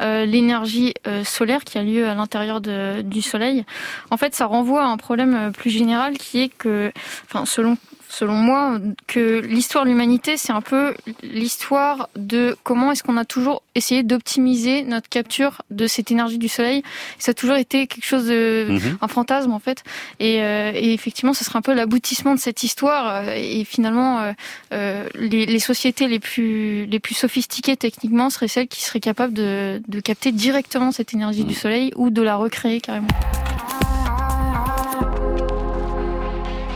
[0.02, 3.64] euh, l'énergie solaire qui a lieu à l'intérieur du Soleil.
[4.10, 6.92] En fait, ça renvoie à un problème plus général qui est que,
[7.26, 7.78] enfin, selon
[8.12, 10.94] selon moi, que l'histoire de l'humanité, c'est un peu
[11.24, 16.50] l'histoire de comment est-ce qu'on a toujours essayé d'optimiser notre capture de cette énergie du
[16.50, 16.84] soleil.
[17.20, 18.98] Ça a toujours été quelque chose de, mhm.
[19.00, 19.84] un fantasme en fait.
[20.20, 23.30] Et, euh, et effectivement, ce sera un peu l'aboutissement de cette histoire.
[23.30, 24.34] Et finalement, euh,
[24.74, 29.34] euh, les, les, sociétés les plus les plus sophistiquées techniquement seraient celles qui seraient capables
[29.34, 31.60] de, de capter directement cette énergie du mhm.
[31.60, 33.08] soleil ou de la recréer carrément.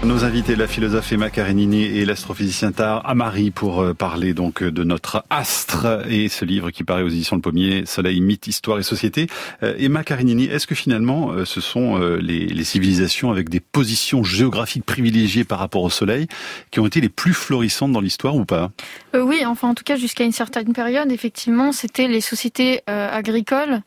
[0.06, 4.84] Nos invités, la philosophe Emma Karenini et l'astrophysicien Tar Amari pour euh, parler donc de
[4.84, 8.84] notre astre et ce livre qui paraît aux éditions Le Pommier, Soleil, mythe, histoire et
[8.84, 9.26] société.
[9.64, 14.86] Euh, Emma Karenini, est-ce que finalement euh, ce sont les, civilisations avec des positions géographiques
[14.86, 16.28] privilégiées par rapport au Soleil
[16.70, 18.70] qui ont été les plus florissantes dans l'histoire ou pas?
[19.16, 23.82] Oui, enfin en tout cas jusqu'à une certaine période, effectivement, c'était les sociétés agricoles,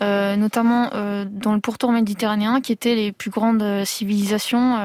[0.00, 0.90] notamment
[1.30, 4.78] dans le pourtour méditerranéen, qui étaient les plus grandes civilisations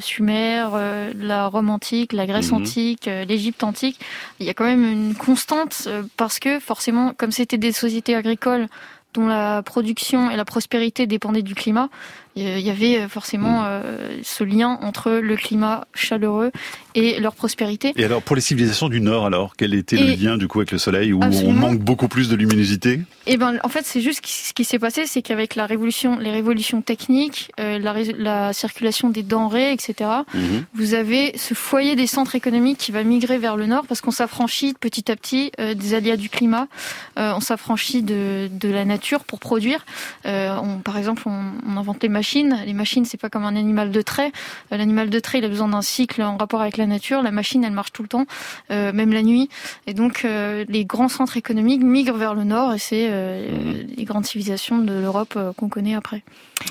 [0.00, 2.58] sumer euh, la Rome antique, la Grèce mhm.
[2.58, 3.98] antique, euh, l'Égypte antique,
[4.40, 8.14] il y a quand même une constante euh, parce que forcément, comme c'était des sociétés
[8.14, 8.68] agricoles
[9.14, 11.88] dont la production et la prospérité dépendaient du climat,
[12.36, 14.22] il y avait forcément mm.
[14.22, 16.50] ce lien entre le climat chaleureux
[16.94, 17.92] et leur prospérité.
[17.96, 20.72] Et alors pour les civilisations du Nord, alors quel était le lien du coup avec
[20.72, 23.00] le Soleil où on manque beaucoup plus de luminosité?
[23.26, 26.30] Eh ben, en fait, c'est juste ce qui s'est passé, c'est qu'avec la révolution, les
[26.30, 30.64] révolutions techniques, la, la, circulation des denrées, etc., mhm.
[30.74, 34.10] vous avez ce foyer des centres économiques qui va migrer vers le Nord parce qu'on
[34.10, 36.68] s'affranchit petit à petit des aléas du climat,
[37.16, 39.84] on s'affranchit de, de, la nature pour produire.
[40.24, 42.23] on, par exemple, on, on invente les machines.
[42.32, 44.32] Les machines, c'est pas comme un animal de trait.
[44.70, 47.22] L'animal de trait, il a besoin d'un cycle en rapport avec la nature.
[47.22, 48.24] La machine, elle marche tout le temps,
[48.70, 49.50] euh, même la nuit.
[49.86, 54.04] Et donc, euh, les grands centres économiques migrent vers le nord et c'est euh, les
[54.04, 56.22] grandes civilisations de l'Europe qu'on connaît après.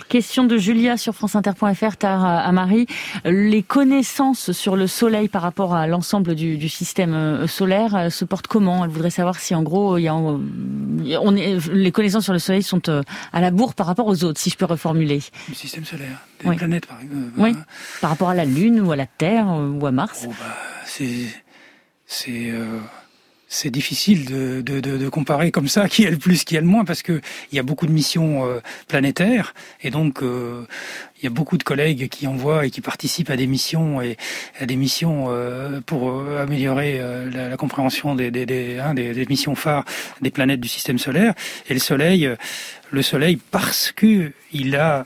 [0.10, 2.88] Question de Julia sur franceinter.fr, tard à Marie.
[3.26, 8.84] Les connaissances sur le Soleil par rapport à l'ensemble du, système solaire se portent comment?
[8.84, 13.76] Elle voudrait savoir si, en gros, les connaissances sur le Soleil sont à la bourre
[13.76, 15.22] par rapport aux autres, si je peux reformuler.
[15.50, 17.32] Le système solaire, des planètes, par exemple.
[17.38, 17.54] Oui,
[18.02, 20.26] par rapport à la Lune ou à la Terre ou à Mars.
[20.28, 21.28] Oh bah, c'est
[22.06, 22.80] c'est euh,
[23.54, 26.86] c'est difficile de, de, comparer comme ça qui est le plus, qui est le moins,
[26.86, 30.66] parce que il y a beaucoup de missions euh, planétaires et donc euh,
[31.18, 34.18] il y a beaucoup de collègues qui envoient et qui participent à des missions et
[34.60, 35.30] à des missions
[35.86, 37.00] pour améliorer
[37.32, 38.28] la, compréhension des,
[38.80, 39.86] hein, des, des, missions phares
[40.22, 41.34] des planètes du système solaire.
[41.70, 42.30] Et le Soleil,
[42.92, 45.06] le Soleil, parce que il a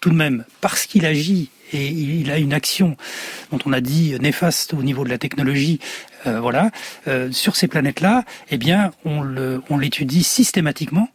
[0.00, 2.96] tout de même, parce qu'il agit et il a une action
[3.50, 5.80] dont on a dit néfaste au niveau de la technologie,
[6.26, 6.70] euh, voilà,
[7.08, 11.08] euh, sur ces planètes-là, eh bien, on l'étudie systématiquement,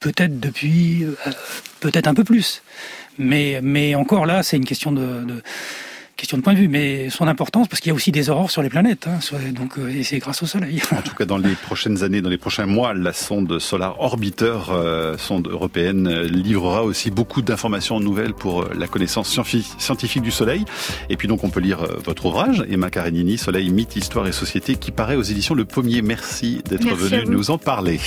[0.00, 1.14] peut-être depuis, euh,
[1.80, 2.62] peut-être un peu plus,
[3.18, 5.42] mais, encore là, c'est une question de
[6.18, 8.50] question de point de vue, mais son importance, parce qu'il y a aussi des aurores
[8.50, 9.20] sur les planètes, hein,
[9.52, 10.82] donc euh, et c'est grâce au Soleil.
[10.98, 14.58] En tout cas, dans les prochaines années, dans les prochains mois, la sonde Solar Orbiter,
[14.70, 20.64] euh, sonde européenne, euh, livrera aussi beaucoup d'informations nouvelles pour la connaissance scientifique du Soleil.
[21.08, 24.74] Et puis donc, on peut lire votre ouvrage, Emma Karenini, Soleil, mythe, histoire et société,
[24.74, 26.02] qui paraît aux éditions Le Pommier.
[26.02, 28.00] Merci d'être venu nous en parler.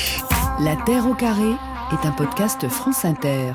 [0.60, 1.52] La Terre au carré
[1.94, 3.54] est un podcast France Inter.